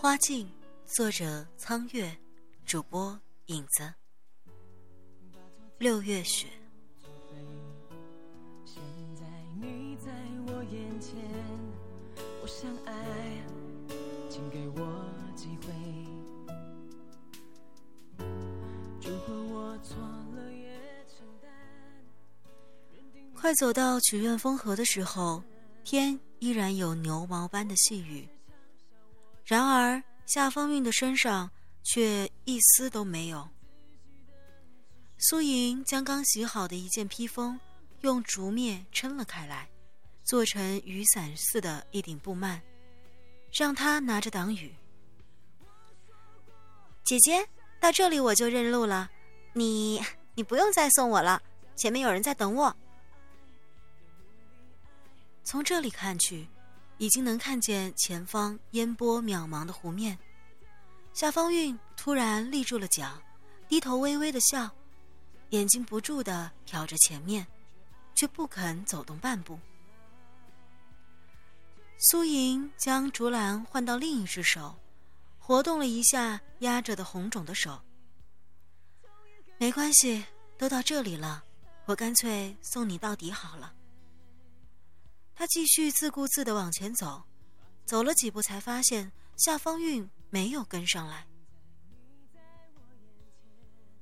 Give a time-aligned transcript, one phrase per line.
[0.00, 0.48] 花镜，
[0.86, 2.16] 作者苍月，
[2.64, 3.92] 主播影子。
[5.76, 6.46] 六月雪。
[8.64, 8.80] 现
[9.16, 9.26] 在
[9.60, 10.12] 你在
[10.46, 11.16] 我眼前，
[12.40, 12.94] 我想爱，
[14.30, 15.72] 请给我机会。
[19.02, 20.78] 如果我错了也
[21.08, 21.50] 承担。
[23.34, 25.42] 快走到曲院风荷的时候，
[25.82, 28.28] 天依然有牛毛般的细雨。
[29.48, 31.50] 然而夏风韵的身上
[31.82, 33.48] 却一丝都没有。
[35.16, 37.58] 苏莹将刚洗好的一件披风
[38.02, 39.66] 用竹篾撑了开来，
[40.22, 42.60] 做成雨伞似的一顶布幔，
[43.50, 44.74] 让她拿着挡雨。
[47.02, 47.48] 姐姐，
[47.80, 49.10] 到这里我就认路了，
[49.54, 49.98] 你
[50.34, 51.42] 你不用再送我了，
[51.74, 52.76] 前面有人在等我。
[55.42, 56.46] 从这里看去。
[56.98, 60.18] 已经能看见前方烟波渺茫的湖面，
[61.14, 63.20] 夏方韵突然立住了脚，
[63.68, 64.70] 低头微微的笑，
[65.50, 67.46] 眼睛不住的瞟着前面，
[68.14, 69.58] 却不肯走动半步。
[72.10, 74.76] 苏莹将竹篮换到另一只手，
[75.38, 77.80] 活动了一下压着的红肿的手。
[79.56, 80.24] 没关系，
[80.56, 81.42] 都到这里了，
[81.86, 83.72] 我干脆送你到底好了。
[85.48, 87.24] 继续自顾自的往前走，
[87.86, 91.26] 走了几步才发现夏方韵没有跟上来。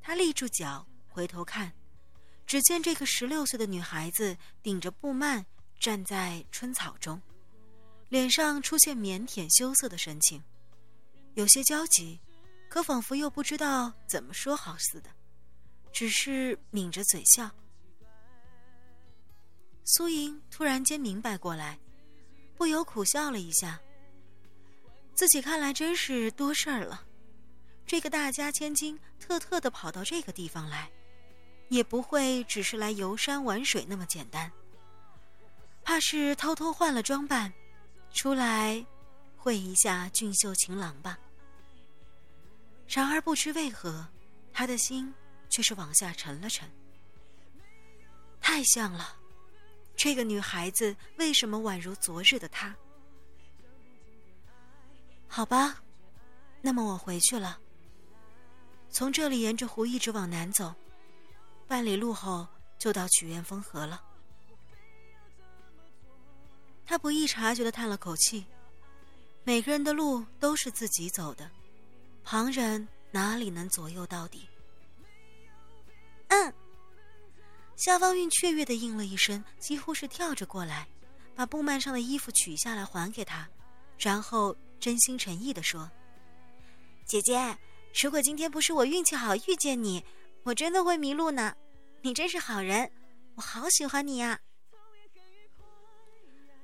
[0.00, 1.72] 他立住脚，回头看，
[2.46, 5.44] 只见这个十六岁的女孩子顶着布幔
[5.78, 7.20] 站在春草中，
[8.08, 10.42] 脸上出现腼腆羞涩的神情，
[11.34, 12.18] 有些焦急，
[12.68, 15.10] 可仿佛又不知道怎么说好似的，
[15.92, 17.50] 只是抿着嘴笑。
[19.84, 21.78] 苏莹突然间明白过来，
[22.56, 23.78] 不由苦笑了一下。
[25.14, 27.04] 自己看来真是多事儿了，
[27.86, 30.90] 这个大家千金特特的跑到这个地方来，
[31.68, 34.50] 也不会只是来游山玩水那么简单。
[35.82, 37.52] 怕是偷偷换了装扮，
[38.10, 38.84] 出来
[39.36, 41.18] 会一下俊秀情郎吧。
[42.88, 44.08] 然而不知为何，
[44.50, 45.12] 他的心
[45.50, 46.66] 却是往下沉了沉。
[48.40, 49.18] 太像了。
[49.96, 52.74] 这个女孩子为什么宛如昨日的她？
[55.26, 55.82] 好吧，
[56.60, 57.58] 那么我回去了。
[58.90, 60.74] 从这里沿着湖一直往南走，
[61.66, 62.46] 半里路后
[62.78, 64.02] 就到曲院风河了。
[66.86, 68.44] 他不易察觉的叹了口气。
[69.42, 71.50] 每个人的路都是自己走的，
[72.22, 74.48] 旁人哪里能左右到底？
[76.28, 76.54] 嗯。
[77.76, 80.86] 夏方韵雀跃的应了一声，几乎是跳着过来，
[81.34, 83.48] 把布幔上的衣服取下来还给他，
[83.98, 85.90] 然后真心诚意的说
[87.04, 87.58] ：“姐姐，
[88.00, 90.04] 如果今天不是我运气好遇见你，
[90.44, 91.54] 我真的会迷路呢。
[92.02, 92.90] 你真是好人，
[93.34, 94.38] 我好喜欢你呀。”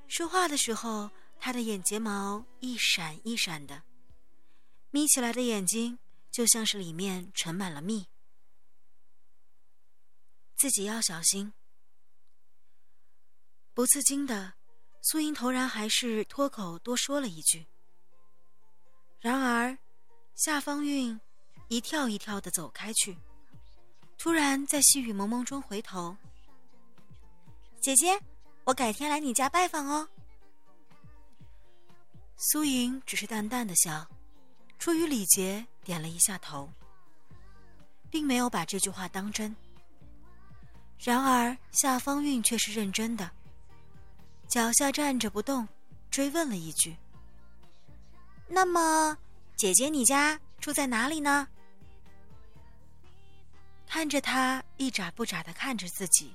[0.06, 3.82] 说话的时候，他的眼睫毛一闪一闪的，
[4.90, 5.98] 眯起来的眼睛
[6.30, 8.06] 就像是里面盛满了蜜。
[10.60, 11.50] 自己要小心。
[13.72, 14.52] 不自禁的，
[15.00, 17.66] 苏莹突然还是脱口多说了一句。
[19.20, 19.78] 然而，
[20.34, 21.18] 夏方韵
[21.68, 23.16] 一跳一跳的走开去，
[24.18, 26.14] 突然在细雨蒙蒙中回头
[27.80, 28.20] ：“姐姐，
[28.64, 30.06] 我改天来你家拜访哦。”
[32.36, 34.06] 苏莹只是淡淡的笑，
[34.78, 36.70] 出于礼节点了一下头，
[38.10, 39.56] 并没有把这句话当真。
[41.02, 43.30] 然而夏方韵却是认真的，
[44.46, 45.66] 脚下站着不动，
[46.10, 46.94] 追问了一句
[48.46, 49.16] ：“那么，
[49.56, 51.48] 姐姐你家住在哪里呢？”
[53.88, 56.34] 看着他一眨不眨的看着自己，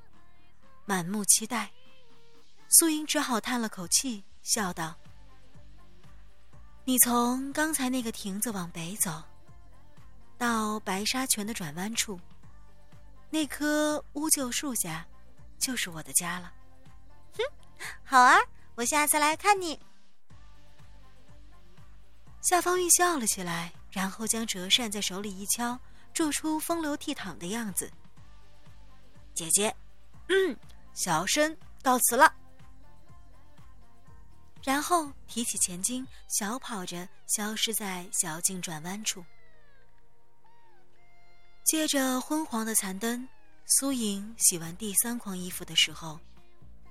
[0.86, 1.72] 满目期待，
[2.68, 4.96] 素英只好叹了口气，笑道
[6.84, 9.22] ：“你从刚才那个亭子往北走，
[10.40, 12.20] 到白沙泉的转弯处。”
[13.36, 15.06] 那棵乌桕树下，
[15.60, 16.54] 就是我的家了。
[17.34, 17.44] 哼，
[18.02, 18.38] 好啊，
[18.76, 19.78] 我下次来看你。
[22.44, 25.78] 夏方玉笑了起来，然后将折扇在手里一敲，
[26.14, 27.92] 做出风流倜傥的样子。
[29.34, 29.76] 姐姐，
[30.30, 30.58] 嗯，
[30.94, 32.34] 小生告辞了。
[34.64, 39.26] 然后提起前襟，小跑着消失在小径转弯处。
[41.66, 43.28] 借着昏黄的残灯，
[43.66, 46.20] 苏莹洗完第三筐衣服的时候，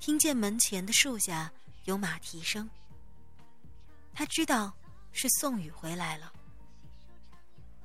[0.00, 1.50] 听见门前的树下
[1.84, 2.68] 有马蹄声。
[4.12, 4.72] 他知道
[5.12, 6.32] 是宋宇回来了。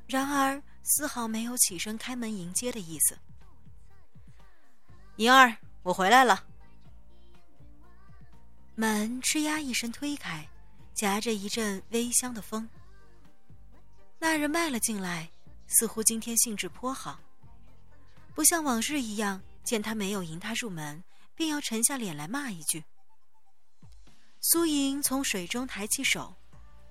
[0.08, 3.16] 然而丝毫没有起身开门迎接的意思。
[5.18, 6.44] 莹儿，我回来了。
[8.74, 10.44] 门吱呀一声推开，
[10.96, 12.68] 夹着一阵微香的风。
[14.18, 15.30] 那人迈了进来，
[15.70, 17.20] 似乎今天兴致颇好，
[18.34, 21.04] 不像往日一样，见他没有迎他入门，
[21.36, 22.84] 便要沉下脸来骂一句。
[24.42, 26.36] 苏莹从水中抬起手，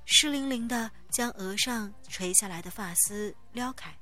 [0.05, 3.93] 湿淋淋的将额上垂下来的发丝撩开，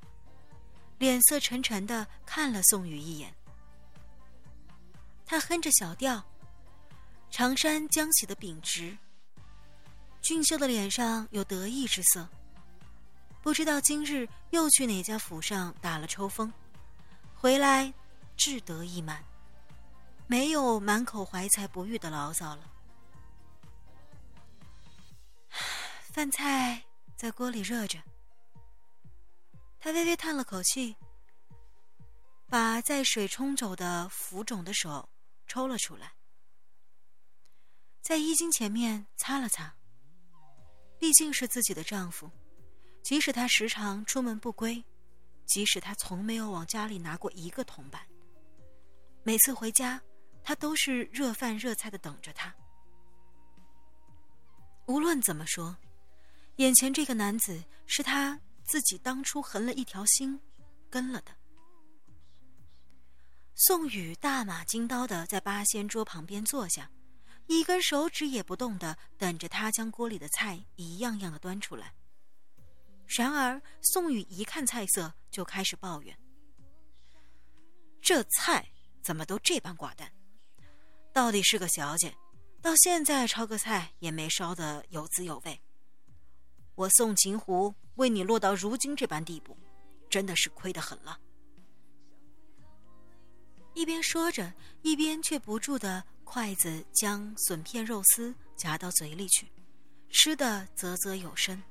[0.99, 3.35] 脸色沉沉的看了宋宇一眼。
[5.25, 6.23] 他哼着小调，
[7.31, 8.97] 长衫将起的笔直，
[10.21, 12.29] 俊秀的脸上有得意之色。
[13.47, 16.53] 不知道今日又去哪家府上打了抽风，
[17.33, 17.95] 回来
[18.37, 19.25] 志得意满，
[20.27, 22.69] 没有满口怀才不遇的牢骚了。
[26.13, 26.83] 饭菜
[27.15, 28.03] 在锅里热着，
[29.79, 30.97] 他微微叹了口气，
[32.49, 35.09] 把在水冲走的浮肿的手。
[35.47, 36.15] 抽了出来，
[38.03, 39.73] 在衣襟前面擦了擦。
[40.99, 42.29] 毕竟是自己的丈夫，
[43.07, 44.85] 即使他时常出门不归，
[45.45, 48.05] 即使他从没有往家里拿过一个铜板，
[49.23, 50.03] 每次回家，
[50.43, 52.53] 他都是热饭热菜的等着他。
[54.89, 55.77] 无论怎么说，
[56.57, 60.41] 眼前这个男子是他自己当初横了一条心，
[60.91, 61.31] 跟了的。
[63.55, 66.91] 宋宇大马金刀的在八仙桌旁边坐下，
[67.47, 71.95] 一根手指也不动的等着他将锅里的菜一样样的端出来。
[73.07, 76.19] 然而，宋宇一看菜色就开始抱怨
[78.03, 78.69] ：“这菜
[79.01, 80.13] 怎么都这般寡淡？
[81.13, 82.15] 到底是个小姐，
[82.61, 85.61] 到现在炒个菜也没烧的有滋有味。
[86.75, 89.57] 我宋秦湖为你落到如今这般地步，
[90.11, 91.19] 真的是亏得很了。”
[93.73, 99.51] 一边说着，一边却不住的筷子将笋片肉丝夹到嘴里去，
[100.11, 101.63] 吃的啧啧有声。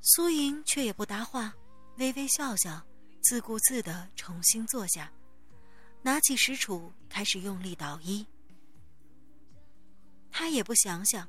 [0.00, 1.52] 苏莹却也不搭话，
[1.96, 2.82] 微微笑笑，
[3.22, 5.12] 自顾自的重新坐下，
[6.02, 8.26] 拿起石杵开始用力捣衣。
[10.30, 11.28] 他也不想想，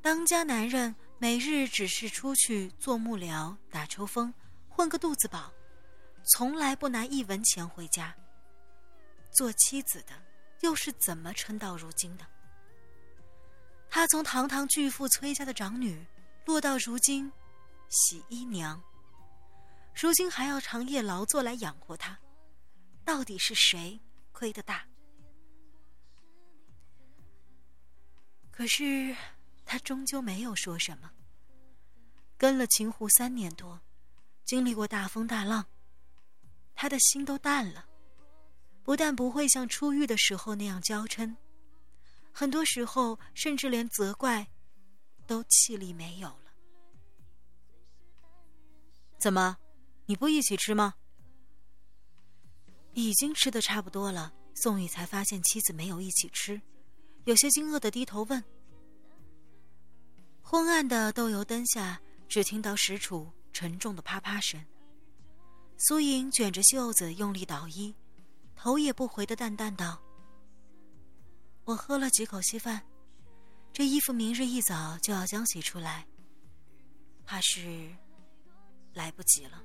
[0.00, 4.32] 当家男人每日只是出去做幕僚、打抽风，
[4.68, 5.52] 混个肚子饱，
[6.32, 8.14] 从来不拿一文钱回家。
[9.32, 10.12] 做妻子的，
[10.60, 12.24] 又是怎么撑到如今的？
[13.90, 16.06] 她从堂堂巨富崔家的长女，
[16.44, 17.30] 落到如今
[17.88, 18.82] 洗衣娘，
[19.94, 22.18] 如今还要长夜劳作来养活他，
[23.04, 24.00] 到底是谁
[24.32, 24.84] 亏得大？
[28.50, 29.14] 可是
[29.64, 31.10] 他终究没有说什么。
[32.38, 33.80] 跟了秦湖三年多，
[34.44, 35.66] 经历过大风大浪，
[36.74, 37.86] 他的心都淡了。
[38.82, 41.34] 不但不会像出狱的时候那样娇嗔，
[42.32, 44.46] 很多时候甚至连责怪，
[45.26, 46.45] 都气力没有了。
[49.26, 49.56] 怎么，
[50.04, 50.94] 你不一起吃吗？
[52.92, 56.62] 已经吃的差不多了，宋宇才发现妻子没有一起吃，
[57.24, 58.44] 有些惊愕的低头问。
[60.40, 64.64] 昏暗的豆油灯下，只听到石杵沉重的啪啪声。
[65.76, 67.92] 苏莹卷着袖子用力捣衣。
[68.54, 70.00] 头也不回的淡淡道
[71.66, 72.80] ：“我喝了几口稀饭，
[73.72, 76.06] 这衣服明日一早就要将洗出来，
[77.24, 77.92] 怕是
[78.96, 79.62] 来不及了。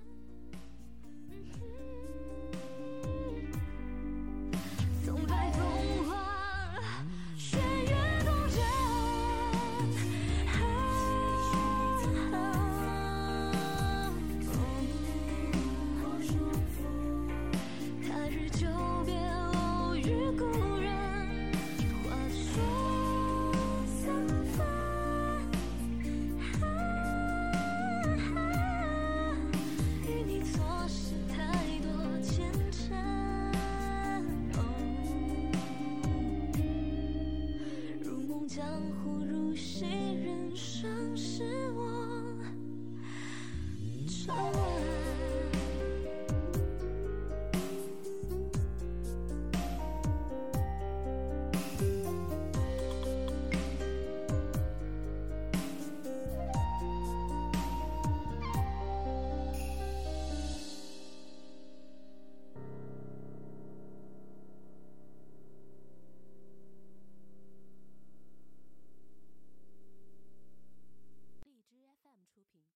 [38.61, 38.69] 江
[39.03, 39.10] 湖。